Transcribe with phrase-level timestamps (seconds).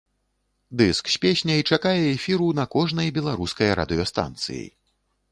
[0.79, 4.65] Дыск з песняй чакае эфіру на кожнай беларускай радыёстанцыі.